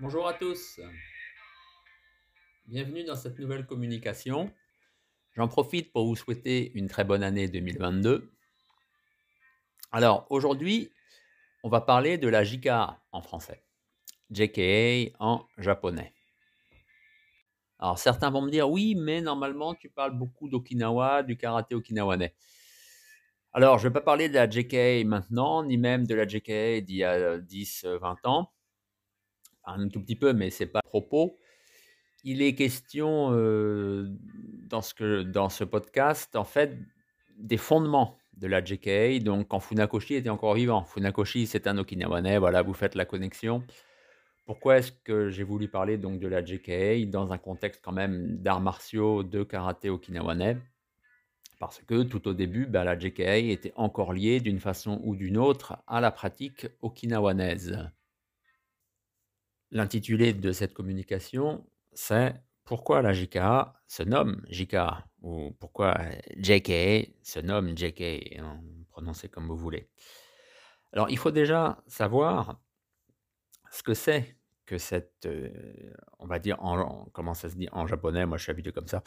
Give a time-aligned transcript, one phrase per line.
[0.00, 0.78] Bonjour à tous.
[2.66, 4.48] Bienvenue dans cette nouvelle communication.
[5.34, 8.30] J'en profite pour vous souhaiter une très bonne année 2022.
[9.90, 10.92] Alors aujourd'hui,
[11.64, 13.64] on va parler de la JKA en français,
[14.30, 16.14] JKA en japonais.
[17.80, 22.36] Alors certains vont me dire oui, mais normalement tu parles beaucoup d'Okinawa, du karaté okinawanais.
[23.52, 26.82] Alors je ne vais pas parler de la JKA maintenant, ni même de la JKA
[26.82, 28.52] d'il y a 10-20 ans.
[29.76, 31.38] Un tout petit peu, mais c'est pas propos.
[32.24, 34.08] Il est question euh,
[34.68, 36.76] dans, ce podcast, en fait,
[37.38, 40.84] des fondements de la JKA, donc quand Funakoshi était encore vivant.
[40.84, 43.62] Funakoshi, c'est un Okinawanais, voilà, vous faites la connexion.
[44.46, 48.38] Pourquoi est-ce que j'ai voulu parler donc de la JKA dans un contexte quand même
[48.38, 50.56] d'arts martiaux, de karaté okinawanais?
[51.58, 55.36] Parce que tout au début, ben, la JKA était encore liée d'une façon ou d'une
[55.36, 57.90] autre à la pratique okinawanaise.
[59.70, 65.96] L'intitulé de cette communication, c'est pourquoi la JKA se nomme JKA ou pourquoi
[66.36, 68.42] JKA se nomme JKA,
[68.90, 69.88] prononcez comme vous voulez.
[70.92, 72.60] Alors, il faut déjà savoir
[73.70, 75.50] ce que c'est que cette, euh,
[76.18, 78.86] on va dire, en, comment ça se dit en japonais, moi je suis habitué comme
[78.86, 79.02] ça.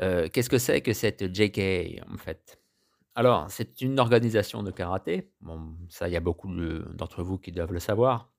[0.00, 2.60] Euh, qu'est-ce que c'est que cette JKA en fait?
[3.16, 5.32] Alors, c'est une organisation de karaté.
[5.40, 6.48] Bon, ça, il y a beaucoup
[6.94, 8.30] d'entre vous qui doivent le savoir.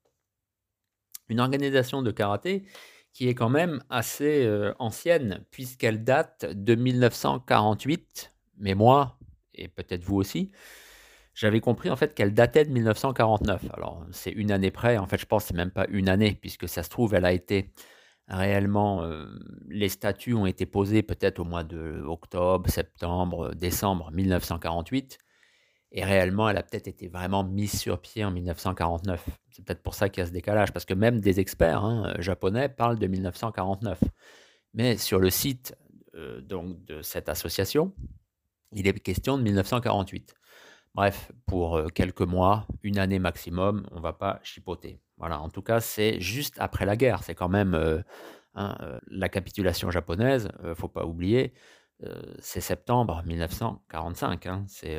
[1.30, 2.64] Une organisation de karaté
[3.12, 8.32] qui est quand même assez ancienne, puisqu'elle date de 1948.
[8.58, 9.18] Mais moi,
[9.54, 10.52] et peut-être vous aussi,
[11.34, 13.64] j'avais compris en fait qu'elle datait de 1949.
[13.72, 16.38] Alors c'est une année près, en fait je pense que c'est même pas une année,
[16.40, 17.72] puisque ça se trouve, elle a été
[18.28, 19.04] réellement,
[19.68, 25.18] les statuts ont été posés peut-être au mois de octobre, septembre, décembre 1948.
[25.92, 29.24] Et réellement, elle a peut-être été vraiment mise sur pied en 1949.
[29.50, 32.14] C'est peut-être pour ça qu'il y a ce décalage, parce que même des experts hein,
[32.18, 33.98] japonais parlent de 1949.
[34.74, 35.76] Mais sur le site
[36.14, 37.92] euh, donc, de cette association,
[38.72, 40.34] il est question de 1948.
[40.94, 45.00] Bref, pour euh, quelques mois, une année maximum, on ne va pas chipoter.
[45.18, 47.24] Voilà, en tout cas, c'est juste après la guerre.
[47.24, 48.00] C'est quand même euh,
[48.54, 48.76] hein,
[49.08, 51.52] la capitulation japonaise, ne faut pas oublier
[52.38, 54.46] c'est septembre 1945.
[54.46, 54.98] Hein, c'est,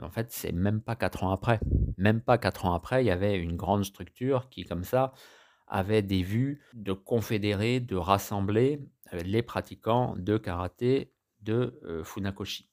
[0.00, 1.60] en fait, c'est même pas quatre ans après.
[1.96, 5.12] Même pas quatre ans après, il y avait une grande structure qui, comme ça,
[5.66, 8.80] avait des vues de confédérer, de rassembler
[9.12, 12.70] les pratiquants de karaté de Funakoshi.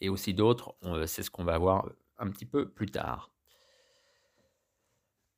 [0.00, 0.76] Et aussi d'autres,
[1.06, 1.88] c'est ce qu'on va voir
[2.18, 3.32] un petit peu plus tard.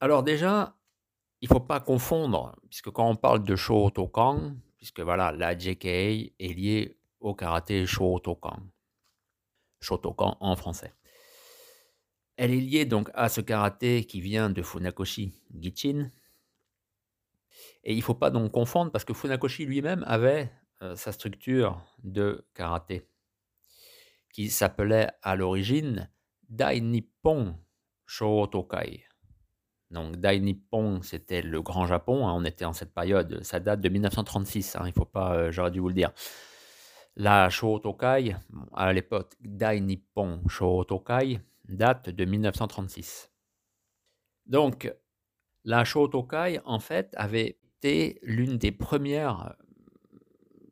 [0.00, 0.76] Alors déjà,
[1.42, 5.88] il ne faut pas confondre, puisque quand on parle de Shotokan, puisque voilà, la JKA
[5.88, 8.60] est liée au karaté Shotokan.
[9.80, 10.92] Shotokan en français.
[12.36, 16.10] Elle est liée donc à ce karaté qui vient de Funakoshi Gichin.
[17.84, 20.50] Et il ne faut pas donc confondre parce que Funakoshi lui-même avait
[20.82, 23.06] euh, sa structure de karaté
[24.32, 26.10] qui s'appelait à l'origine
[26.48, 27.56] Dai Nippon
[28.06, 29.04] Shotokai.
[29.90, 33.80] Donc Dai Nippon, c'était le Grand Japon, hein, on était en cette période, ça date
[33.80, 36.12] de 1936, hein, il faut pas, euh, j'aurais dû vous le dire.
[37.16, 38.36] La Shotokai,
[38.72, 43.30] à l'époque Dai Nippon Shotokai, date de 1936.
[44.46, 44.92] Donc,
[45.64, 49.54] la Shotokai, en fait, avait été l'une des premières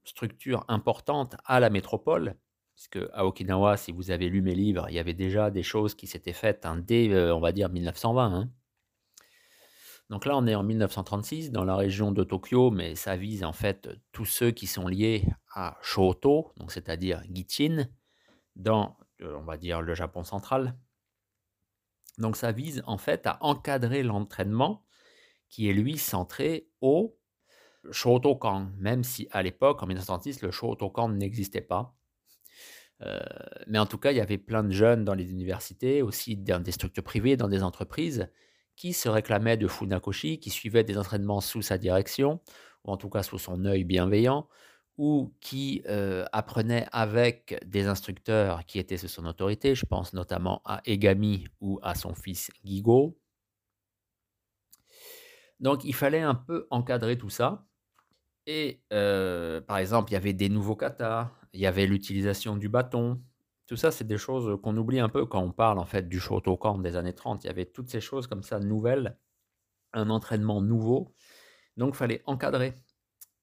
[0.04, 2.36] structures importantes à la métropole,
[2.74, 5.94] puisque à Okinawa, si vous avez lu mes livres, il y avait déjà des choses
[5.94, 8.48] qui s'étaient faites hein, dès, euh, on va dire, 1920.
[10.10, 13.52] Donc là, on est en 1936 dans la région de Tokyo, mais ça vise en
[13.52, 15.24] fait tous ceux qui sont liés
[15.54, 17.88] à Shoto, donc c'est-à-dire Gichin,
[18.56, 20.78] dans, euh, on va dire, le Japon central.
[22.16, 24.84] Donc ça vise en fait à encadrer l'entraînement
[25.48, 27.18] qui est lui centré au
[27.90, 31.94] Shotokan, même si à l'époque, en 1936, le Shotokan n'existait pas.
[33.02, 33.20] Euh,
[33.66, 36.62] mais en tout cas, il y avait plein de jeunes dans les universités, aussi dans
[36.62, 38.28] des structures privées, dans des entreprises,
[38.78, 42.40] qui se réclamait de Funakoshi, qui suivait des entraînements sous sa direction,
[42.84, 44.48] ou en tout cas sous son œil bienveillant,
[44.96, 49.74] ou qui euh, apprenait avec des instructeurs qui étaient sous son autorité.
[49.74, 53.18] Je pense notamment à Egami ou à son fils Gigo.
[55.58, 57.66] Donc il fallait un peu encadrer tout ça.
[58.46, 62.68] Et euh, par exemple, il y avait des nouveaux katas, il y avait l'utilisation du
[62.68, 63.20] bâton,
[63.68, 66.18] tout ça, c'est des choses qu'on oublie un peu quand on parle en fait du
[66.18, 67.44] Shotokan des années 30.
[67.44, 69.18] Il y avait toutes ces choses comme ça nouvelles,
[69.92, 71.14] un entraînement nouveau.
[71.76, 72.74] Donc, fallait encadrer.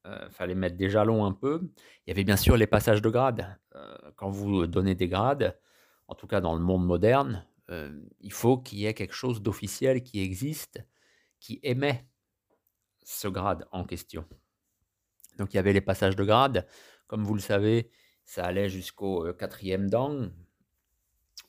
[0.08, 1.62] Euh, fallait mettre des jalons un peu.
[2.06, 3.58] Il y avait bien sûr les passages de grades.
[3.76, 5.60] Euh, quand vous donnez des grades,
[6.08, 9.44] en tout cas dans le monde moderne, euh, il faut qu'il y ait quelque chose
[9.44, 10.84] d'officiel qui existe,
[11.40, 12.08] qui émet
[13.04, 14.26] ce grade en question.
[15.38, 16.68] Donc il y avait les passages de grade.
[17.08, 17.92] Comme vous le savez,
[18.26, 20.32] ça allait jusqu'au quatrième dan.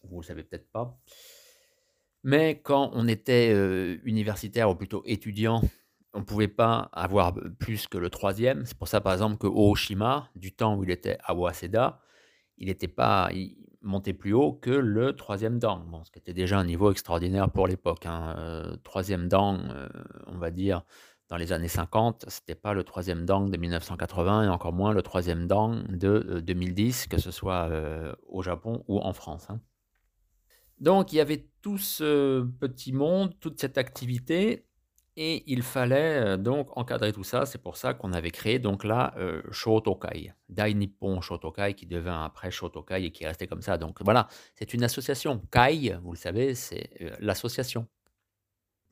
[0.05, 0.97] Vous le savez peut-être pas.
[2.23, 3.53] Mais quand on était
[4.05, 5.63] universitaire ou plutôt étudiant,
[6.13, 8.65] on ne pouvait pas avoir plus que le troisième.
[8.67, 12.01] C'est pour ça, par exemple, que Oshima, du temps où il était à Waseda,
[12.59, 13.31] il n'était pas
[13.83, 15.85] monté plus haut que le troisième dan.
[16.05, 18.07] Ce qui était déjà un niveau extraordinaire pour l'époque.
[18.07, 18.77] Hein.
[18.83, 19.89] troisième dan,
[20.27, 20.83] on va dire,
[21.29, 25.03] dans les années 50, c'était pas le troisième dan de 1980 et encore moins le
[25.03, 27.69] troisième dan de 2010, que ce soit
[28.29, 29.51] au Japon ou en France.
[29.51, 29.61] Hein.
[30.79, 34.67] Donc il y avait tout ce petit monde, toute cette activité,
[35.19, 37.47] et il fallait donc encadrer tout ça.
[37.47, 39.15] C'est pour ça qu'on avait créé donc là
[39.51, 43.79] Shotokai, Dai Nippon Shotokai, qui devint après Shotokai et qui est resté comme ça.
[43.79, 45.41] Donc voilà, c'est une association.
[45.51, 47.89] Kai, vous le savez, c'est l'association.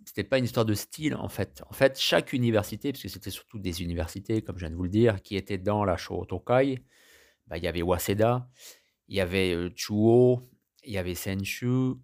[0.04, 1.62] C'était pas une histoire de style en fait.
[1.68, 4.84] En fait, chaque université, parce que c'était surtout des universités, comme je viens de vous
[4.84, 6.84] le dire, qui étaient dans la Shotokai,
[7.46, 8.48] bah, il y avait Waseda,
[9.08, 10.42] il y avait Chuo,
[10.84, 11.94] il y avait Senshu,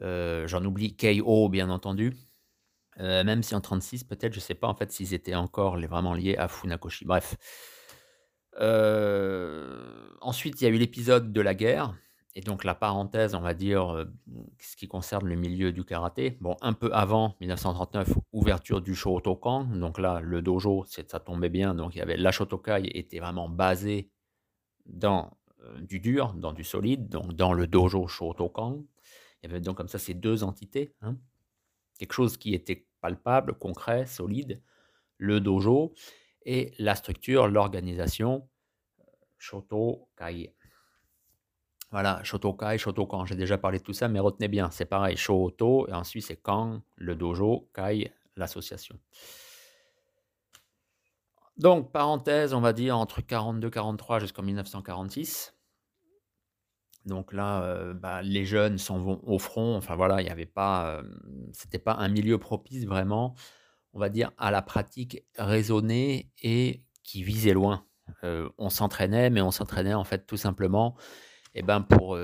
[0.00, 2.14] j'en oublie Keio bien entendu,
[2.98, 6.36] même si en 36 peut-être, je sais pas en fait s'ils étaient encore vraiment liés
[6.36, 7.04] à Funakoshi.
[7.04, 7.36] Bref.
[10.20, 11.94] ensuite, il y a eu l'épisode de la guerre,
[12.34, 14.06] et donc la parenthèse, on va dire,
[14.60, 16.38] ce qui concerne le milieu du karaté.
[16.40, 19.64] Bon, un peu avant 1939, ouverture du Shotokan.
[19.64, 21.74] Donc là, le dojo, ça tombait bien.
[21.74, 24.10] Donc il y avait la Shotokai était vraiment basée
[24.86, 25.36] dans
[25.80, 28.84] du dur, dans du solide, donc dans le dojo Shotokan.
[29.42, 30.94] Il y avait donc comme ça ces deux entités.
[31.02, 31.16] Hein.
[31.98, 34.62] Quelque chose qui était palpable, concret, solide,
[35.16, 35.94] le dojo,
[36.46, 38.48] et la structure, l'organisation,
[39.38, 40.54] Shotokai.
[41.90, 45.88] Voilà, Shotokai, Shotokan, j'ai déjà parlé de tout ça, mais retenez bien, c'est pareil, Shoto,
[45.88, 48.98] et ensuite c'est Kan, le dojo, Kai, l'association.
[51.56, 55.54] Donc, parenthèse, on va dire entre 42-43 jusqu'en 1946.
[57.06, 59.76] Donc là, euh, bah, les jeunes s'en vont au front.
[59.76, 61.02] Enfin voilà, il n'y avait pas, euh,
[61.52, 63.34] c'était pas un milieu propice vraiment,
[63.94, 67.84] on va dire, à la pratique raisonnée et qui visait loin.
[68.24, 70.96] Euh, on s'entraînait, mais on s'entraînait en fait tout simplement
[71.54, 72.18] eh ben, pour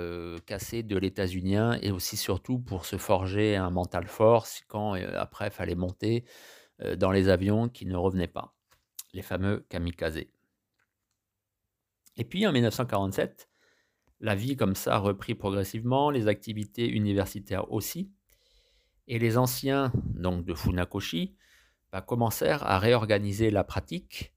[0.47, 5.53] casser de l'états-unien et aussi surtout pour se forger un mental fort quand après il
[5.53, 6.25] fallait monter
[6.97, 8.55] dans les avions qui ne revenaient pas
[9.13, 10.25] les fameux kamikazes.
[12.17, 13.49] Et puis en 1947,
[14.21, 18.11] la vie comme ça a repris progressivement, les activités universitaires aussi,
[19.09, 21.37] et les anciens donc de Funakoshi
[21.93, 24.35] bah, commencèrent à réorganiser la pratique.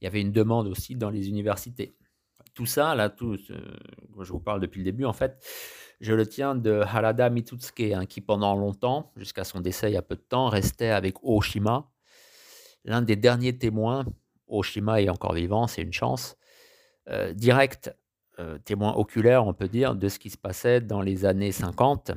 [0.00, 1.96] Il y avait une demande aussi dans les universités.
[2.56, 5.44] Tout ça, là, tout, je vous parle depuis le début, en fait,
[6.00, 9.98] je le tiens de Harada Mitsuke, hein, qui pendant longtemps, jusqu'à son décès il y
[9.98, 11.90] a peu de temps, restait avec Oshima,
[12.86, 14.06] l'un des derniers témoins,
[14.46, 16.38] Oshima est encore vivant, c'est une chance,
[17.10, 17.94] euh, direct,
[18.38, 22.12] euh, témoin oculaire, on peut dire, de ce qui se passait dans les années 50,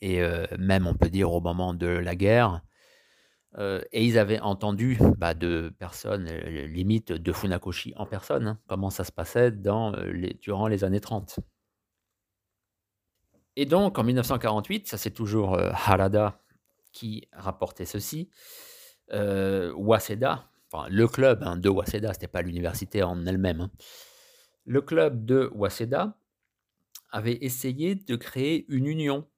[0.00, 2.62] et euh, même, on peut dire, au moment de la guerre.
[3.58, 9.02] Et ils avaient entendu bah, de personnes, limite de Funakoshi en personne, hein, comment ça
[9.04, 11.40] se passait les, durant les années 30.
[13.56, 16.42] Et donc, en 1948, ça c'est toujours Harada
[16.92, 18.30] qui rapportait ceci,
[19.12, 20.50] euh, Waseda,
[20.88, 23.70] le club hein, de Waseda, ce n'était pas l'université en elle-même, hein.
[24.64, 26.18] le club de Waseda
[27.12, 29.28] avait essayé de créer une union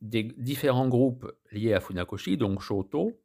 [0.00, 3.20] des différents groupes liés à Funakoshi, donc Shoto,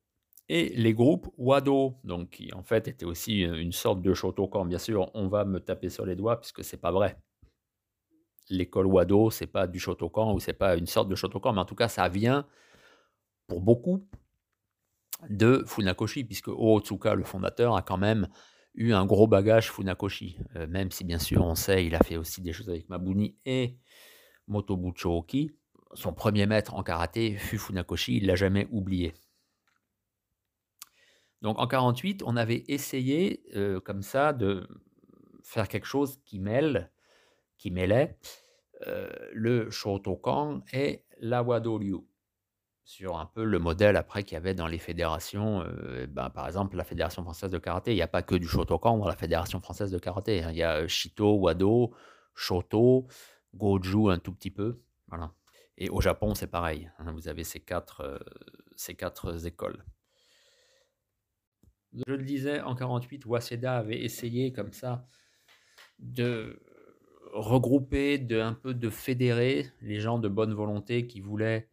[0.47, 4.65] et les groupes Wado, donc qui en fait étaient aussi une sorte de Shotokan.
[4.65, 7.17] Bien sûr, on va me taper sur les doigts puisque c'est pas vrai.
[8.49, 11.65] L'école Wado, c'est pas du Shotokan ou c'est pas une sorte de Shotokan, mais en
[11.65, 12.45] tout cas, ça vient
[13.47, 14.07] pour beaucoup
[15.29, 18.27] de Funakoshi, puisque Otsuka, le fondateur, a quand même
[18.75, 22.17] eu un gros bagage Funakoshi, euh, même si bien sûr on sait, il a fait
[22.17, 23.77] aussi des choses avec Mabuni et
[24.47, 25.51] Motobucho Oki.
[25.95, 29.13] Son premier maître en karaté fut Funakoshi, il l'a jamais oublié.
[31.41, 34.67] Donc en 48, on avait essayé euh, comme ça de
[35.43, 36.91] faire quelque chose qui mêle,
[37.57, 38.17] qui mêlait
[38.87, 41.97] euh, le Shotokan et l'Awado Ryu
[42.83, 45.61] sur un peu le modèle après qu'il y avait dans les fédérations.
[45.61, 48.47] Euh, ben, par exemple, la Fédération française de karaté, il n'y a pas que du
[48.47, 50.43] Shotokan dans la Fédération française de karaté.
[50.43, 50.51] Hein.
[50.51, 51.93] Il y a Shito, Wado,
[52.35, 53.07] Shoto,
[53.55, 54.81] Goju un tout petit peu.
[55.07, 55.31] Voilà.
[55.77, 56.89] Et au Japon, c'est pareil.
[56.99, 57.11] Hein.
[57.11, 58.19] vous avez ces quatre, euh,
[58.75, 59.83] ces quatre écoles.
[61.93, 65.07] Je le disais, en 48, Waseda avait essayé comme ça
[65.99, 66.61] de
[67.33, 71.69] regrouper, de un peu de fédérer les gens de bonne volonté qui voulaient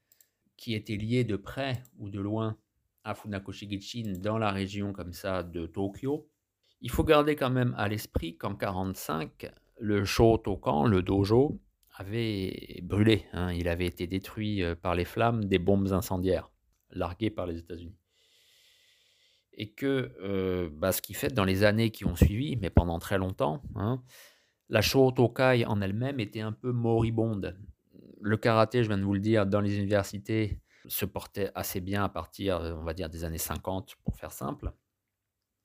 [0.56, 2.56] qui étaient liés de près ou de loin
[3.02, 6.28] à Funakoshi-Gichin dans la région comme ça de Tokyo.
[6.80, 11.60] Il faut garder quand même à l'esprit qu'en 1945, le Shotokan, le dojo,
[11.94, 13.26] avait brûlé.
[13.32, 13.52] Hein.
[13.52, 16.50] il avait été détruit euh, par les flammes des bombes incendiaires
[16.90, 17.96] larguées par les États-Unis.
[19.54, 22.98] Et que euh, bah, ce qui fait dans les années qui ont suivi, mais pendant
[22.98, 24.02] très longtemps, hein,
[24.68, 27.58] la Shotokai en elle-même était un peu moribonde.
[28.20, 32.02] Le karaté, je viens de vous le dire, dans les universités se portait assez bien
[32.02, 34.72] à partir, on va dire, des années 50 pour faire simple.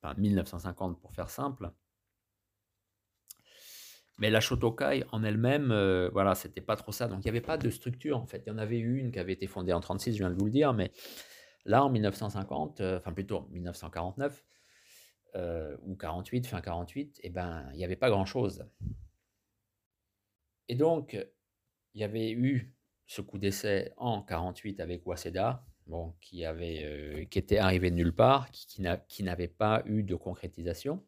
[0.02, 1.72] Enfin, 1950 pour faire simple.
[4.18, 7.08] Mais la Shotokai en elle-même, euh, voilà, c'était pas trop ça.
[7.08, 8.44] Donc il n'y avait pas de structure en fait.
[8.46, 10.46] Il y en avait une qui avait été fondée en 36, je viens de vous
[10.46, 10.92] le dire, mais
[11.66, 14.44] là en 1950, euh, enfin plutôt 1949
[15.36, 18.66] euh, ou 48, fin 48, eh ben il n'y avait pas grand-chose.
[20.68, 21.14] Et donc
[21.94, 27.38] il y avait eu ce coup d'essai en 48 avec Waseda, bon, qui avait, qui
[27.38, 31.06] était arrivé de nulle part, qui, qui n'avait pas eu de concrétisation.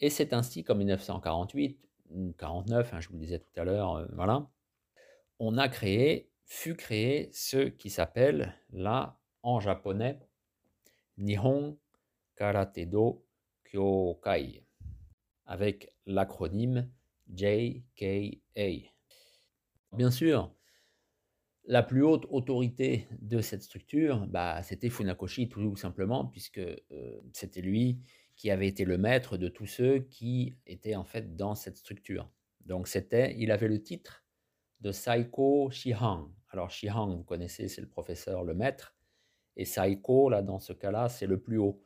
[0.00, 1.89] Et c'est ainsi qu'en 1948,
[2.38, 4.48] 49, hein, je vous disais tout à l'heure, euh, voilà,
[5.38, 10.18] on a créé, fut créé ce qui s'appelle là, en japonais,
[11.16, 11.78] Nihon
[12.36, 13.24] Karate Do
[13.64, 14.64] Kyokai,
[15.46, 16.90] avec l'acronyme
[17.28, 18.90] JKA.
[19.92, 20.54] Bien sûr,
[21.64, 27.60] la plus haute autorité de cette structure, bah, c'était Funakoshi tout simplement, puisque euh, c'était
[27.60, 28.00] lui
[28.40, 32.30] qui avait été le maître de tous ceux qui étaient en fait dans cette structure.
[32.64, 34.24] Donc c'était, il avait le titre
[34.80, 36.32] de Saiko Shihan.
[36.48, 38.96] Alors Shihan, vous connaissez, c'est le professeur, le maître,
[39.58, 41.82] et Saiko, là, dans ce cas-là, c'est le plus haut.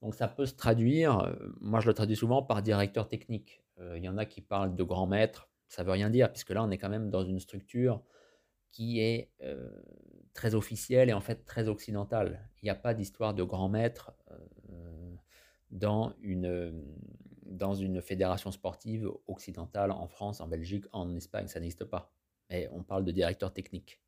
[0.00, 3.64] Donc ça peut se traduire, euh, moi je le traduis souvent par directeur technique.
[3.80, 6.50] Euh, il y en a qui parlent de grand maître, ça veut rien dire, puisque
[6.50, 8.04] là on est quand même dans une structure
[8.70, 9.68] qui est euh,
[10.32, 12.48] très officielle et en fait très occidentale.
[12.62, 14.12] Il n'y a pas d'histoire de grand maître
[15.70, 16.72] dans une,
[17.44, 21.48] dans une fédération sportive occidentale en France, en Belgique, en Espagne.
[21.48, 22.12] Ça n'existe pas.
[22.50, 24.00] Mais on parle de directeur technique,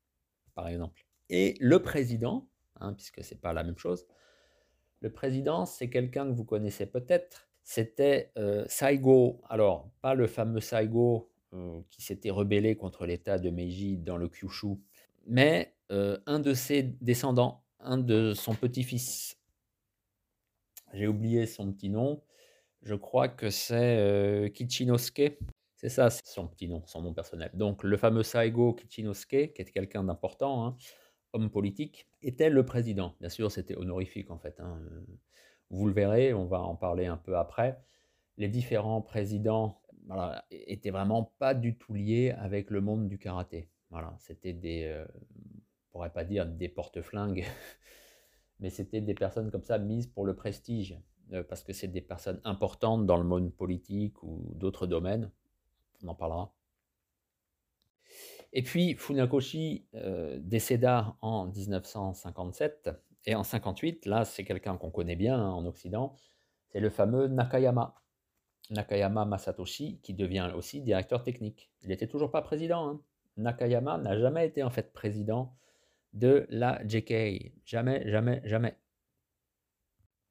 [0.54, 1.04] par exemple.
[1.28, 2.48] Et le président,
[2.80, 4.06] hein, puisque ce n'est pas la même chose,
[5.00, 7.48] le président, c'est quelqu'un que vous connaissez peut-être.
[7.62, 9.40] C'était euh, Saigo.
[9.48, 14.28] Alors, pas le fameux Saigo euh, qui s'était rebellé contre l'État de Meiji dans le
[14.28, 14.76] Kyushu,
[15.26, 19.39] mais euh, un de ses descendants, un de son petit-fils,
[20.92, 22.22] j'ai oublié son petit nom.
[22.82, 25.38] Je crois que c'est euh, Kichinosuke.
[25.76, 27.50] C'est ça, son petit nom, son nom personnel.
[27.54, 30.76] Donc le fameux Saigo Kichinosuke, qui était quelqu'un d'important, hein,
[31.32, 33.14] homme politique, était le président.
[33.20, 34.60] Bien sûr, c'était honorifique en fait.
[34.60, 34.78] Hein.
[35.70, 37.78] Vous le verrez, on va en parler un peu après.
[38.36, 43.70] Les différents présidents voilà, étaient vraiment pas du tout liés avec le monde du karaté.
[43.90, 45.04] Voilà, c'était des, euh,
[45.88, 47.44] on pourrait pas dire des porte-flingues,
[48.60, 50.98] mais c'était des personnes comme ça mises pour le prestige,
[51.32, 55.30] euh, parce que c'est des personnes importantes dans le monde politique ou d'autres domaines.
[56.04, 56.54] On en parlera.
[58.52, 62.90] Et puis Funakoshi euh, décéda en 1957
[63.26, 66.16] et en 58, là c'est quelqu'un qu'on connaît bien hein, en Occident,
[66.68, 67.94] c'est le fameux Nakayama.
[68.70, 71.70] Nakayama Masatoshi qui devient aussi directeur technique.
[71.82, 72.88] Il n'était toujours pas président.
[72.88, 73.00] Hein.
[73.36, 75.54] Nakayama n'a jamais été en fait président
[76.12, 77.52] de la JK.
[77.64, 78.76] Jamais, jamais, jamais.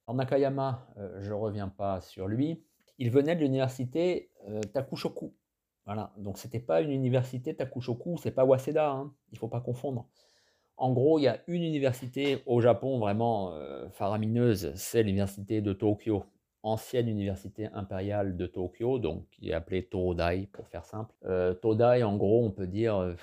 [0.08, 2.64] En Nakayama, euh, je ne reviens pas sur lui.
[2.98, 5.36] Il venait de l'université euh, Takushoku.
[5.86, 9.14] Voilà, donc c'était pas une université Takushoku, c'est pas Waseda, hein.
[9.32, 10.08] il faut pas confondre.
[10.78, 15.74] En gros, il y a une université au Japon vraiment euh, faramineuse, c'est l'université de
[15.74, 16.24] Tokyo,
[16.64, 21.14] ancienne université impériale de Tokyo, donc qui est appelée Todai pour faire simple.
[21.62, 23.16] Todai, en gros, on peut dire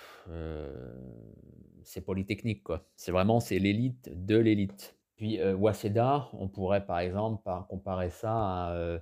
[1.86, 2.84] c'est polytechnique, quoi.
[2.96, 4.96] C'est vraiment, c'est l'élite de l'élite.
[5.16, 8.98] Puis euh, Waseda, on pourrait par exemple comparer ça à euh,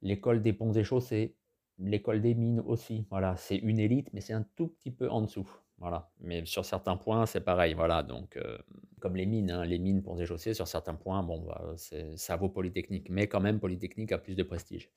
[0.00, 1.36] l'école des ponts et chaussées,
[1.78, 3.06] l'école des mines aussi.
[3.10, 5.48] Voilà, c'est une élite, mais c'est un tout petit peu en dessous.
[5.78, 7.74] Voilà, mais sur certains points, c'est pareil.
[7.74, 8.58] Voilà, donc euh,
[9.00, 11.74] comme les mines, hein, les mines, ponts et chaussées, sur certains points, bon, bah,
[12.16, 14.90] ça vaut polytechnique, mais quand même polytechnique a plus de prestige.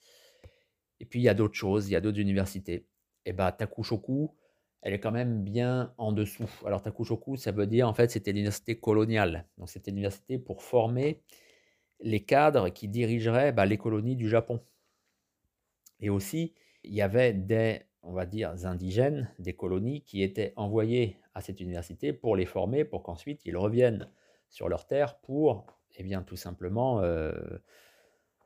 [1.00, 2.88] Et puis il y a d'autres choses, il y a d'autres universités.
[3.25, 4.32] Et bah Takushoku,
[4.86, 6.48] elle est quand même bien en dessous.
[6.63, 9.48] Alors Takushoku, ça veut dire en fait c'était l'université coloniale.
[9.58, 11.24] Donc c'était l'université pour former
[12.01, 14.62] les cadres qui dirigeraient bah, les colonies du Japon.
[16.00, 21.18] Et aussi, il y avait des, on va dire, indigènes des colonies qui étaient envoyés
[21.34, 24.08] à cette université pour les former, pour qu'ensuite ils reviennent
[24.50, 25.65] sur leur terre pour,
[25.96, 27.34] eh bien, tout simplement, euh,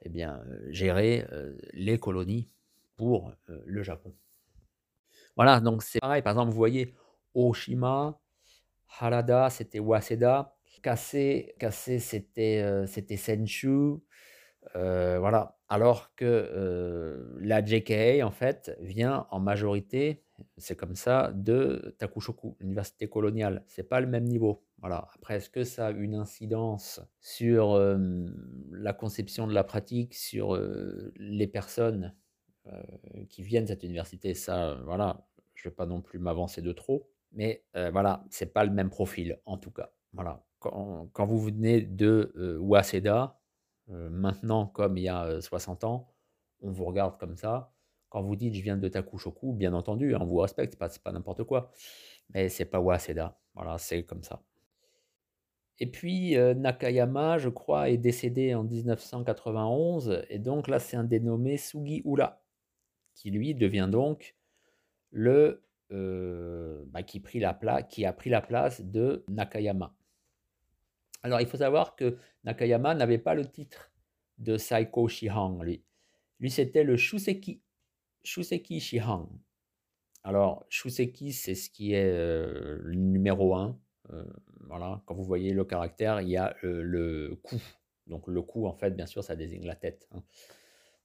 [0.03, 2.49] eh bien, euh, gérer euh, les colonies
[2.95, 3.33] pour
[3.65, 4.13] le Japon.
[5.35, 6.21] Voilà, donc c'est pareil.
[6.21, 6.95] Par exemple, vous voyez
[7.33, 8.19] Oshima,
[8.99, 10.55] Harada, c'était Waseda.
[10.81, 11.15] Kase,
[11.59, 13.97] Kase c'était euh, Senshu.
[14.75, 15.57] Euh, voilà.
[15.69, 20.23] Alors que euh, la JKA, en fait, vient en majorité,
[20.57, 23.63] c'est comme ça, de Takushoku, l'université coloniale.
[23.67, 24.63] C'est pas le même niveau.
[24.79, 25.07] Voilà.
[25.15, 27.77] Après, est-ce que ça a une incidence sur
[28.71, 30.57] la conception de la pratique, sur
[31.17, 32.15] les personnes?
[33.29, 37.09] Qui viennent de cette université Ça, voilà, je vais pas non plus m'avancer de trop.
[37.31, 39.91] Mais voilà, c'est pas le même profil, en tout cas.
[40.13, 40.43] Voilà.
[40.59, 43.39] Quand, vous venez de Waseda,
[43.87, 46.11] maintenant comme il y a 60 ans,
[46.61, 47.73] on vous regarde comme ça.
[48.09, 51.11] Quand vous dites je viens de Takushoku, bien entendu, on vous respecte, pas, c'est pas
[51.11, 51.71] n'importe quoi.
[52.33, 53.39] Mais c'est pas Waseda.
[53.53, 54.41] Voilà, c'est comme ça.
[55.77, 60.23] Et puis Nakayama, je crois, est décédé en 1991.
[60.29, 62.41] Et donc là, c'est un dénommé Sugi Ura,
[63.19, 64.35] qui lui devient donc
[65.11, 69.95] le bah, qui, la qui a pris la place de Nakayama.
[71.23, 73.91] Alors, il faut savoir que Nakayama n'avait pas le titre
[74.37, 75.83] de Saiko Shihan, lui.
[76.49, 77.61] C'était le Shuseki,
[78.23, 79.29] Shuseki Shihan.
[80.23, 83.77] Alors, Shuseki, c'est ce qui est euh, le numéro 1.
[84.11, 84.23] Euh,
[84.67, 87.61] voilà, quand vous voyez le caractère, il y a euh, le coup.
[88.07, 90.07] Donc, le coup, en fait, bien sûr, ça désigne la tête.
[90.11, 90.23] Hein.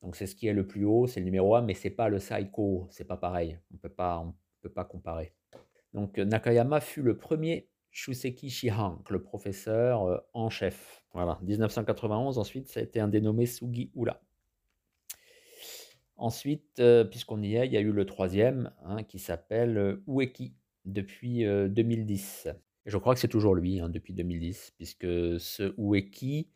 [0.05, 2.11] Donc, c'est ce qui est le plus haut, c'est le numéro 1, mais c'est pas
[2.11, 3.59] le Saiko, c'est pas pareil.
[3.73, 5.33] On peut pas, on peut pas comparer.
[5.95, 11.03] Donc, Nakayama fut le premier Shuseki Shihan, le professeur euh, en chef.
[11.15, 14.21] Voilà, 1991, ensuite, ça a été un dénommé Sugi Ura.
[16.17, 20.05] Ensuite, euh, puisqu'on y est, il y a eu le troisième, hein, qui s'appelle euh,
[20.07, 22.49] Ueki, depuis 2010.
[22.85, 25.07] Et je crois que c'est toujours lui, hein, depuis 2010, puisque
[25.41, 26.51] ce Ueki,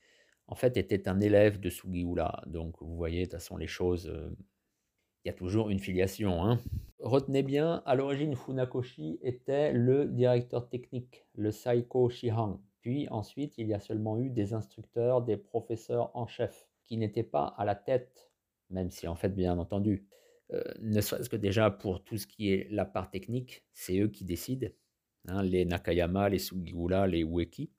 [0.49, 2.43] en fait, était un élève de Sugi Ura.
[2.47, 4.11] Donc, vous voyez, de toute façon, les choses
[5.25, 6.45] il y a toujours une filiation.
[6.45, 6.61] Hein.
[7.01, 12.61] Retenez bien, à l'origine, Funakoshi était le directeur technique, le Saiko Shihan.
[12.81, 17.23] Puis ensuite, il y a seulement eu des instructeurs, des professeurs en chef, qui n'étaient
[17.23, 18.31] pas à la tête,
[18.71, 20.07] même si en fait, bien entendu,
[20.53, 24.09] euh, ne serait-ce que déjà pour tout ce qui est la part technique, c'est eux
[24.09, 24.69] qui décident.
[25.27, 27.71] Hein, les Nakayama, les Sugiura, les Ueki.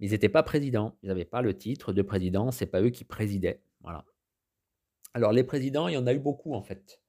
[0.00, 3.04] Ils n'étaient pas présidents, ils n'avaient pas le titre de président, c'est pas eux qui
[3.04, 3.62] présidaient.
[3.80, 4.04] Voilà.
[5.14, 7.00] Alors les présidents, il y en a eu beaucoup en fait.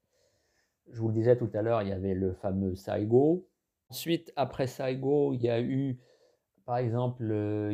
[0.91, 3.47] Je vous le disais tout à l'heure, il y avait le fameux Saigo.
[3.89, 5.99] Ensuite, après Saigo, il y a eu
[6.65, 7.23] par exemple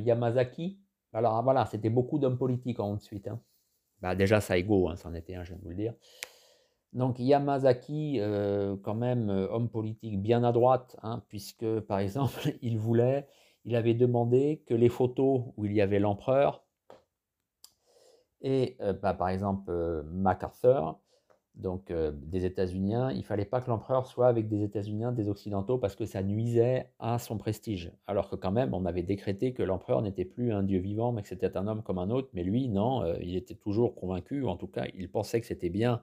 [0.04, 0.80] Yamazaki.
[1.14, 3.28] Alors voilà, c'était beaucoup d'hommes politiques ensuite.
[3.30, 3.42] Hein.
[4.02, 5.94] Bah, déjà Saigo, hein, c'en était un, je viens de vous le dire.
[6.96, 12.54] Donc Yamazaki, euh, quand même, euh, homme politique bien à droite, hein, puisque par exemple,
[12.62, 13.28] il voulait,
[13.66, 16.66] il avait demandé que les photos où il y avait l'empereur
[18.46, 21.00] et euh, bah, par exemple, euh, MacArthur,
[21.56, 25.80] donc euh, des États-Unis, il fallait pas que l'empereur soit avec des États-Unis, des Occidentaux,
[25.80, 27.92] parce que ça nuisait à son prestige.
[28.06, 31.24] Alors que quand même, on avait décrété que l'empereur n'était plus un dieu vivant, mais
[31.24, 32.30] que c'était un homme comme un autre.
[32.34, 35.70] Mais lui, non, il était toujours convaincu, ou en tout cas, il pensait que c'était
[35.70, 36.02] bien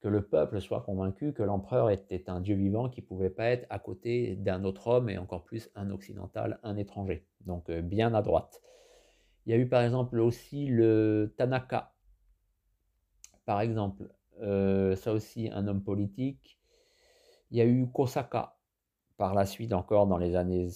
[0.00, 3.66] que le peuple soit convaincu que l'empereur était un dieu vivant qui pouvait pas être
[3.70, 7.26] à côté d'un autre homme, et encore plus un occidental, un étranger.
[7.46, 8.62] Donc bien à droite.
[9.46, 11.94] Il y a eu par exemple aussi le Tanaka,
[13.46, 16.58] par exemple, euh, ça aussi un homme politique.
[17.50, 18.56] Il y a eu Kosaka,
[19.16, 20.68] par la suite encore dans les années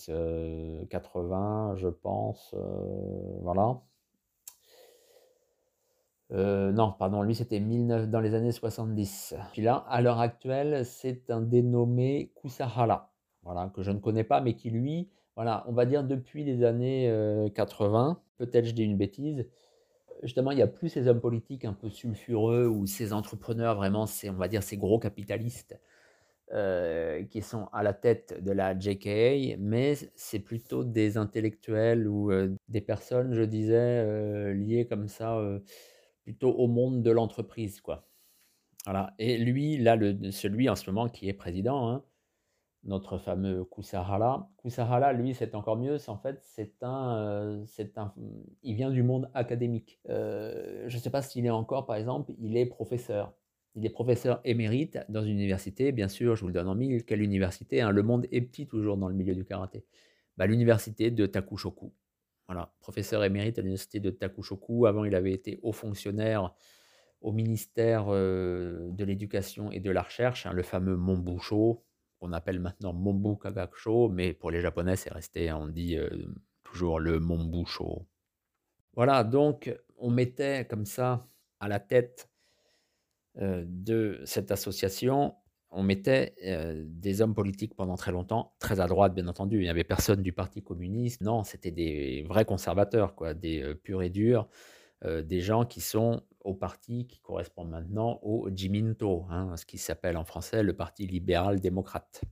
[0.88, 3.80] 80, euh, je pense, euh, voilà.
[6.30, 9.34] Non, pardon, lui c'était dans les années 70.
[9.52, 13.12] Puis là, à l'heure actuelle, c'est un dénommé Kusahara,
[13.42, 16.64] voilà, que je ne connais pas, mais qui lui, voilà, on va dire depuis les
[16.64, 17.12] années
[17.54, 19.46] 80, peut-être je dis une bêtise,
[20.22, 24.06] justement, il n'y a plus ces hommes politiques un peu sulfureux ou ces entrepreneurs vraiment,
[24.28, 25.78] on va dire ces gros capitalistes
[26.52, 32.32] euh, qui sont à la tête de la JKA, mais c'est plutôt des intellectuels ou
[32.32, 35.40] euh, des personnes, je disais, euh, liées comme ça,
[36.30, 38.06] plutôt au monde de l'entreprise, quoi.
[38.84, 39.14] Voilà.
[39.18, 42.04] Et lui, là, le, celui en ce moment qui est président, hein,
[42.84, 44.48] notre fameux Kusahara.
[44.58, 45.98] Kusahara, lui, c'est encore mieux.
[46.08, 48.14] En fait, c'est un, euh, c'est un,
[48.62, 49.98] il vient du monde académique.
[50.08, 53.34] Euh, je ne sais pas s'il est encore, par exemple, il est professeur.
[53.74, 55.90] Il est professeur émérite dans une université.
[55.90, 57.04] Bien sûr, je vous le donne en mille.
[57.04, 57.90] Quelle université hein?
[57.90, 59.84] Le monde est petit toujours dans le milieu du karaté.
[60.36, 61.92] Bah, l'université de Takushoku.
[62.50, 64.86] Voilà, professeur émérite à l'université de Takushoku.
[64.86, 66.52] Avant, il avait été haut fonctionnaire
[67.20, 71.84] au ministère euh, de l'Éducation et de la Recherche, hein, le fameux Monbusho,
[72.20, 76.10] on appelle maintenant Mombu Kagakusho, mais pour les Japonais, c'est resté, on dit euh,
[76.64, 78.08] toujours le Mombusho.
[78.94, 81.28] Voilà, donc on mettait comme ça
[81.60, 82.28] à la tête
[83.38, 85.36] euh, de cette association,
[85.70, 86.34] on mettait
[86.84, 89.58] des hommes politiques pendant très longtemps, très à droite bien entendu.
[89.58, 91.20] Il n'y avait personne du Parti communiste.
[91.20, 94.48] Non, c'était des vrais conservateurs, des purs et durs,
[95.04, 100.16] des gens qui sont au parti qui correspond maintenant au Jiminto, hein, ce qui s'appelle
[100.16, 102.22] en français le Parti libéral-démocrate.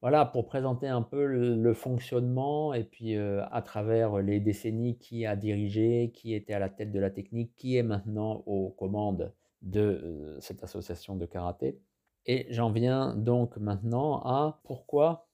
[0.00, 5.34] Voilà, pour présenter un peu le, fonctionnement et puis à travers les décennies qui a
[5.34, 9.32] dirigé, qui était à la tête de la technique, qui est maintenant aux commandes
[9.64, 11.80] de cette association de karaté.
[12.26, 15.28] Et j'en viens donc maintenant à pourquoi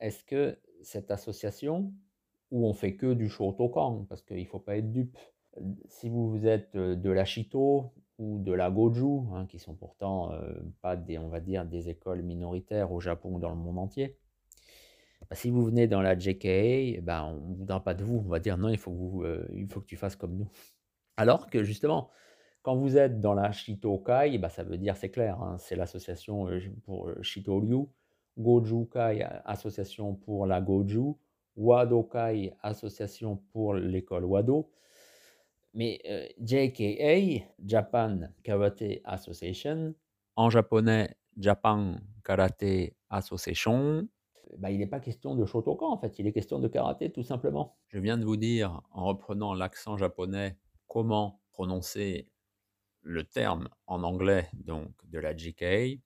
[0.00, 1.92] est-ce que cette association,
[2.50, 5.18] où on fait que du Shotokan, parce qu'il ne faut pas être dupe,
[5.88, 10.32] si vous êtes de la Shito ou de la Goju, hein, qui sont pourtant
[10.82, 14.18] pas des, on va dire, des écoles minoritaires au Japon ou dans le monde entier,
[15.30, 18.22] bah, si vous venez dans la JKA, eh ben, on ne voudra pas de vous,
[18.24, 20.50] on va dire non, il faut, il faut que tu fasses comme nous.
[21.16, 22.10] Alors que justement,
[22.64, 26.48] quand vous êtes dans la Shitokai, bah, ça veut dire, c'est clair, hein, c'est l'association
[26.48, 27.84] euh, pour euh, Shito-ryu,
[28.38, 31.12] Goju-kai, association pour la Goju,
[31.56, 34.70] Wado-kai, association pour l'école Wado.
[35.74, 39.94] Mais euh, JKA, Japan Karate Association,
[40.34, 44.08] en japonais Japan Karate Association,
[44.56, 47.24] bah, il n'est pas question de Shotokan en fait, il est question de karaté tout
[47.24, 47.76] simplement.
[47.88, 50.56] Je viens de vous dire, en reprenant l'accent japonais,
[50.88, 52.30] comment prononcer
[53.04, 56.00] le terme en anglais donc de la GK,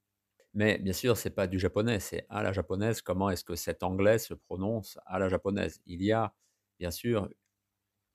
[0.55, 3.01] mais bien sûr, c'est pas du japonais, c'est à la japonaise.
[3.03, 5.81] Comment est-ce que cet anglais se prononce à la japonaise?
[5.87, 6.35] Il y a
[6.79, 7.29] bien sûr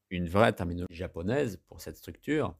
[0.09, 2.55] une vraie terminologie japonaise pour cette structure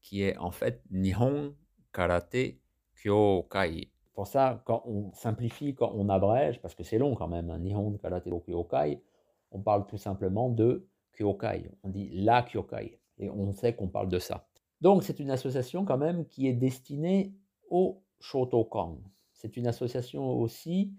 [0.00, 1.54] qui est en fait Nihon
[1.92, 2.58] Karate
[2.96, 3.92] Kyokai.
[4.12, 7.58] Pour ça, quand on simplifie, quand on abrège, parce que c'est long quand même, hein,
[7.58, 9.00] Nihon Karate Kyokai,
[9.52, 11.70] on parle tout simplement de Kyokai.
[11.82, 12.98] On dit la Kyokai.
[13.18, 14.48] Et on sait qu'on parle de ça.
[14.82, 17.32] Donc c'est une association quand même qui est destinée
[17.70, 18.98] au Shotokan.
[19.32, 20.92] C'est une association aussi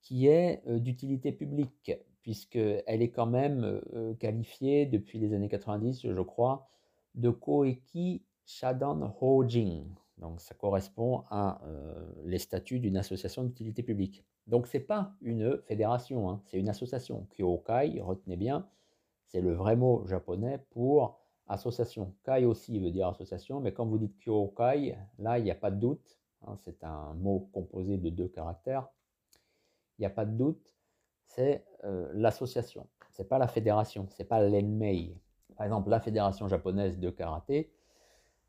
[0.00, 6.08] qui est euh, d'utilité publique, puisqu'elle est quand même euh, qualifiée depuis les années 90,
[6.10, 6.70] je crois,
[7.14, 9.84] de Koeki Shadan Hojin.
[10.16, 14.24] Donc ça correspond à euh, les statuts d'une association d'utilité publique.
[14.46, 17.26] Donc ce n'est pas une fédération, hein, c'est une association.
[17.36, 18.66] Kyokai, retenez bien,
[19.26, 22.14] c'est le vrai mot japonais pour association.
[22.24, 25.70] Kai aussi veut dire association, mais quand vous dites Kyokai, là, il n'y a pas
[25.70, 26.18] de doute.
[26.46, 28.88] Hein, c'est un mot composé de deux caractères.
[29.98, 30.74] Il n'y a pas de doute,
[31.24, 32.88] c'est euh, l'association.
[33.10, 35.20] C'est pas la fédération, c'est pas l'enmei.
[35.56, 37.70] Par exemple, la fédération japonaise de karaté,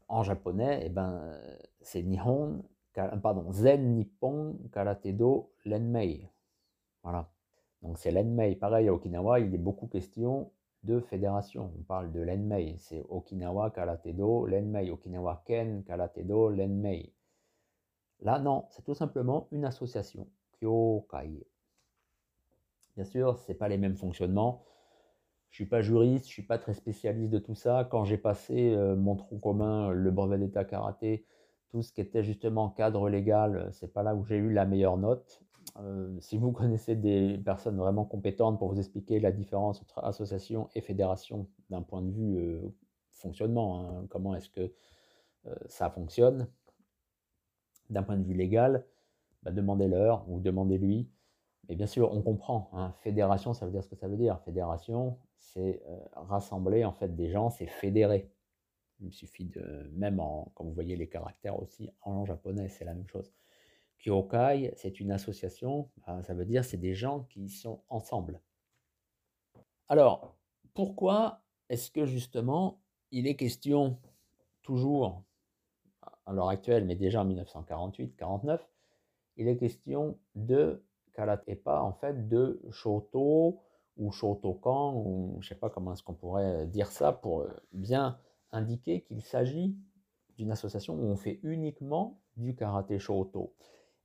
[0.07, 1.37] en japonais, eh ben,
[1.81, 6.29] c'est Nihon, pardon, Zen Nippon Karate Do Lenmei.
[7.03, 7.29] Voilà.
[7.81, 8.55] Donc c'est l'enmei.
[8.55, 10.51] Pareil à Okinawa, il est beaucoup question
[10.83, 11.71] de fédérations.
[11.77, 17.13] On parle de l'Enmei, c'est Okinawa Karatedo l'Enmei, Okinawa Ken Karatedo l'Enmei.
[18.21, 20.27] Là, non, c'est tout simplement une association,
[20.59, 21.45] Kyokai.
[22.95, 24.63] Bien sûr, ce n'est pas les mêmes fonctionnements.
[25.49, 27.87] Je suis pas juriste, je suis pas très spécialiste de tout ça.
[27.89, 31.25] Quand j'ai passé euh, mon tronc commun, le brevet d'état karaté,
[31.69, 34.97] tout ce qui était justement cadre légal, c'est pas là où j'ai eu la meilleure
[34.97, 35.41] note.
[35.77, 40.69] Euh, si vous connaissez des personnes vraiment compétentes pour vous expliquer la différence entre association
[40.75, 42.75] et fédération d'un point de vue euh,
[43.11, 44.73] fonctionnement, hein, comment est-ce que
[45.47, 46.47] euh, ça fonctionne,
[47.89, 48.85] d'un point de vue légal,
[49.43, 51.09] bah, demandez-leur ou demandez-lui.
[51.69, 52.69] Mais bien sûr, on comprend.
[52.73, 54.39] Hein, fédération, ça veut dire ce que ça veut dire.
[54.41, 55.81] Fédération, c'est
[56.13, 58.31] rassembler en fait des gens, c'est fédérer.
[58.99, 62.93] Il suffit de, même en, comme vous voyez les caractères aussi en japonais, c'est la
[62.93, 63.31] même chose.
[64.03, 68.41] Kyokai, c'est une association, bah, ça veut dire c'est des gens qui sont ensemble.
[69.89, 70.35] Alors,
[70.73, 73.99] pourquoi est-ce que justement il est question
[74.63, 75.23] toujours,
[76.25, 78.59] à l'heure actuelle, mais déjà en 1948-49,
[79.37, 80.83] il est question de
[81.13, 83.59] karaté et pas en fait de shoto
[83.97, 88.17] ou shotokan, ou je ne sais pas comment est-ce qu'on pourrait dire ça pour bien
[88.51, 89.75] indiquer qu'il s'agit
[90.37, 93.53] d'une association où on fait uniquement du karaté shoto.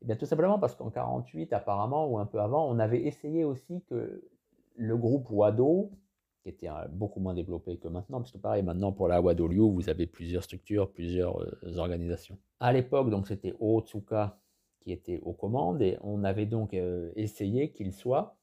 [0.03, 3.45] Eh bien, tout simplement parce qu'en 48, apparemment, ou un peu avant, on avait essayé
[3.45, 4.23] aussi que
[4.77, 5.91] le groupe Wado,
[6.43, 9.49] qui était euh, beaucoup moins développé que maintenant, parce que pareil, maintenant pour la Wado
[9.49, 12.39] Liu, vous avez plusieurs structures, plusieurs euh, organisations.
[12.61, 14.39] À l'époque, donc c'était Otsuka
[14.81, 18.37] qui était aux commandes, et on avait donc euh, essayé qu'il soit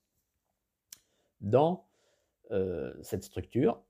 [1.40, 1.86] dans
[3.02, 3.82] cette structure.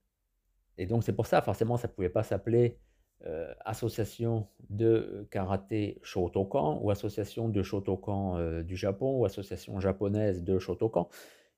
[0.77, 2.79] Et donc c'est pour ça, forcément, ça ne pouvait pas s'appeler
[3.25, 10.43] euh, association de karaté Shotokan ou association de Shotokan euh, du Japon ou association japonaise
[10.43, 11.09] de Shotokan,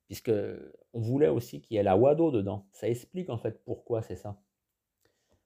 [0.07, 0.31] puisque
[0.93, 2.67] on voulait aussi qu'il y ait la Wado dedans.
[2.71, 4.37] Ça explique en fait pourquoi c'est ça.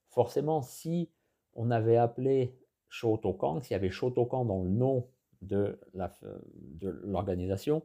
[0.08, 1.10] Forcément, si
[1.54, 5.08] on avait appelé Shotokan, s'il y avait Shotokan dans le nom
[5.42, 5.78] de
[6.82, 7.82] l'organisation,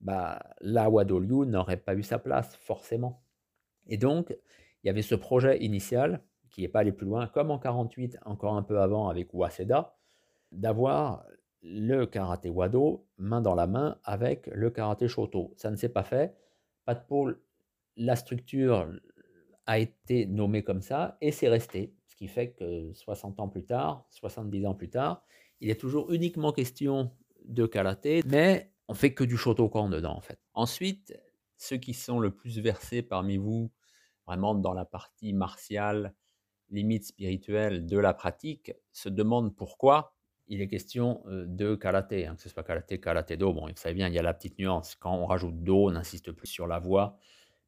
[0.00, 3.22] bah, la Wadolyu n'aurait pas eu sa place, forcément.
[3.86, 4.36] Et donc,
[4.82, 6.22] il y avait ce projet initial,
[6.58, 9.96] qui n'est pas allé plus loin, comme en 48, encore un peu avant avec Waseda,
[10.50, 11.24] d'avoir
[11.62, 15.54] le karaté Wado main dans la main avec le karaté Shoto.
[15.56, 16.36] Ça ne s'est pas fait.
[16.84, 17.40] Pas de pôle.
[17.96, 18.90] La structure
[19.66, 21.94] a été nommée comme ça et c'est resté.
[22.08, 25.22] Ce qui fait que 60 ans plus tard, 70 ans plus tard,
[25.60, 27.12] il est toujours uniquement question
[27.44, 30.40] de karaté, mais on fait que du Shotokan dedans en fait.
[30.54, 31.16] Ensuite,
[31.56, 33.70] ceux qui sont le plus versés parmi vous,
[34.26, 36.14] vraiment dans la partie martiale,
[36.70, 40.14] limite spirituelle de la pratique, se demandent pourquoi
[40.48, 43.52] il est question de karaté, hein, que ce soit karaté, karaté do.
[43.52, 44.94] Bon, vous savez bien, il y a la petite nuance.
[44.94, 47.18] Quand on rajoute do, on n'insiste plus sur la voix.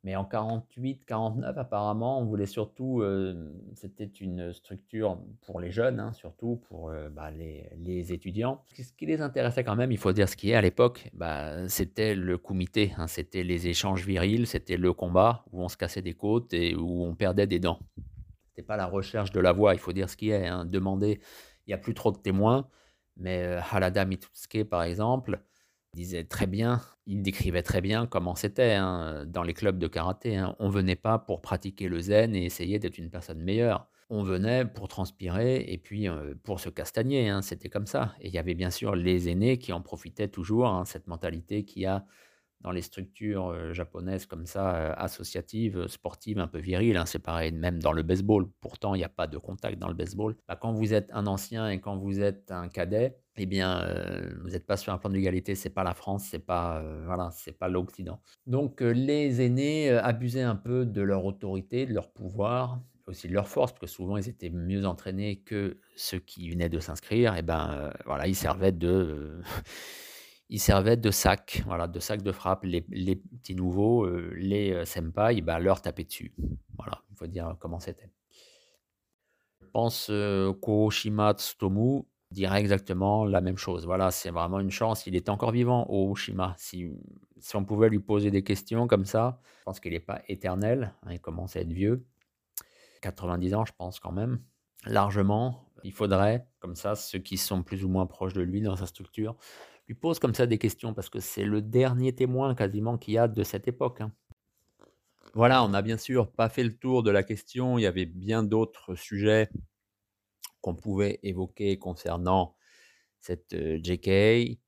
[0.03, 3.05] Mais en 48, 49, apparemment, on voulait surtout,
[3.75, 8.63] c'était une structure pour les jeunes, hein, surtout pour bah, les, étudiants.
[8.75, 11.69] Ce qui les intéressait quand même, il faut dire ce qui est à l'époque, bah,
[11.69, 16.01] c'était le comité, hein, c'était les échanges virils, c'était le combat où on se cassait
[16.01, 17.81] des côtes et où on perdait des dents.
[18.51, 20.47] C'était pas la recherche de la voix, il faut dire ce qui est.
[20.47, 21.21] Hein, demander
[21.67, 22.69] il n'y a plus trop de témoins,
[23.17, 25.41] mais euh, Halada Mitsuke, par exemple,
[25.95, 30.37] disait très bien, il décrivait très bien comment c'était hein, dans les clubs de karaté.
[30.37, 30.57] Hein.
[30.59, 33.87] On venait pas pour pratiquer le zen et essayer d'être une personne meilleure.
[34.09, 37.29] On venait pour transpirer et puis euh, pour se castagner.
[37.29, 37.43] Hein.
[37.43, 38.15] C'était comme ça.
[38.21, 41.87] Et il y avait bien sûr les aînés qui en profitaient toujours, cette mentalité qui
[41.87, 42.05] a
[42.61, 46.97] dans les structures japonaises comme ça, associatives, sportives, un peu viriles.
[46.97, 48.47] Hein, c'est pareil, même dans le baseball.
[48.61, 50.37] Pourtant, il n'y a pas de contact dans le baseball.
[50.47, 53.87] Bah, quand vous êtes un ancien et quand vous êtes un cadet, eh bien,
[54.43, 55.55] vous n'êtes pas sur un plan d'égalité.
[55.55, 58.21] C'est pas la France, c'est pas voilà, c'est pas l'Occident.
[58.47, 63.49] Donc, les aînés abusaient un peu de leur autorité, de leur pouvoir, aussi de leur
[63.49, 67.37] force, parce que souvent ils étaient mieux entraînés que ceux qui venaient de s'inscrire.
[67.37, 69.41] Et ben, voilà, ils servaient de
[70.51, 72.65] ils servaient de sac, voilà, de sac de frappe.
[72.65, 76.35] Les, petits nouveaux, euh, les euh, senpai, bah, leur tapaient dessus.
[76.77, 78.11] Voilà, il faut dire comment c'était.
[79.61, 83.87] Je pense euh, qu'Oshima Tsutomu dirait exactement la même chose.
[83.87, 85.07] Voilà, c'est vraiment une chance.
[85.07, 86.55] Il est encore vivant, Oshima.
[86.59, 86.91] Si,
[87.39, 90.95] si on pouvait lui poser des questions comme ça, je pense qu'il n'est pas éternel.
[91.05, 92.05] Hein, il commence à être vieux.
[93.03, 94.41] 90 ans, je pense quand même.
[94.85, 95.65] Largement.
[95.85, 98.87] Il faudrait, comme ça, ceux qui sont plus ou moins proches de lui dans sa
[98.87, 99.37] structure,
[99.97, 103.29] pose comme ça des questions parce que c'est le dernier témoin quasiment qu'il y a
[103.29, 104.01] de cette époque.
[104.01, 104.13] Hein.
[105.35, 107.79] Voilà, on n'a bien sûr pas fait le tour de la question.
[107.79, 109.49] Il y avait bien d'autres sujets
[110.61, 112.57] qu'on pouvait évoquer concernant
[113.21, 114.59] cette euh, JK.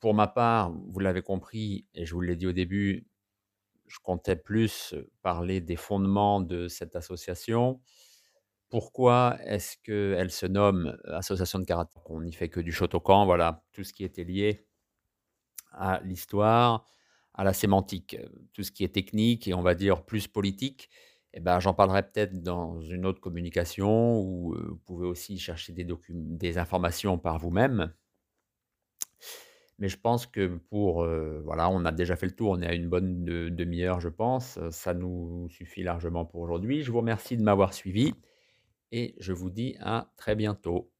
[0.00, 3.08] Pour ma part, vous l'avez compris, et je vous l'ai dit au début,
[3.86, 7.80] je comptais plus parler des fondements de cette association,
[8.68, 11.98] pourquoi est-ce qu'elle se nomme association de karaté?
[12.06, 14.66] On n'y fait que du Shotokan, voilà, tout ce qui était lié
[15.72, 16.84] à l'histoire,
[17.34, 18.16] à la sémantique,
[18.52, 20.88] tout ce qui est technique et on va dire plus politique.
[21.34, 25.86] Eh ben, j'en parlerai peut-être dans une autre communication où vous pouvez aussi chercher des,
[26.08, 27.92] des informations par vous-même.
[29.78, 31.06] Mais je pense que pour,
[31.44, 34.58] voilà, on a déjà fait le tour, on est à une bonne demi-heure, je pense.
[34.70, 36.82] Ça nous suffit largement pour aujourd'hui.
[36.82, 38.14] Je vous remercie de m'avoir suivi
[38.92, 40.90] et je vous dis à très bientôt.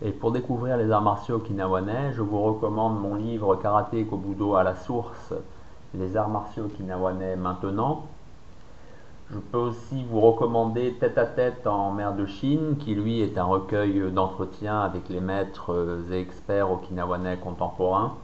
[0.00, 4.62] Et pour découvrir les arts martiaux okinawanais, je vous recommande mon livre Karaté Kobudo à
[4.62, 5.34] la source,
[5.94, 8.06] les arts martiaux okinawanais maintenant.
[9.30, 13.36] Je peux aussi vous recommander Tête à tête en mer de Chine, qui lui est
[13.36, 18.16] un recueil d'entretiens avec les maîtres et experts okinawanais contemporains.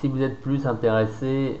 [0.00, 1.60] Si vous êtes plus intéressé